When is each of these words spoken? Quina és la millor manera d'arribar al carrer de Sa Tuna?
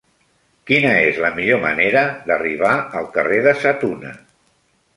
Quina 0.71 0.93
és 1.09 1.19
la 1.25 1.29
millor 1.35 1.61
manera 1.67 2.03
d'arribar 2.31 2.73
al 3.03 3.13
carrer 3.19 3.41
de 3.49 3.57
Sa 3.61 3.77
Tuna? 3.85 4.19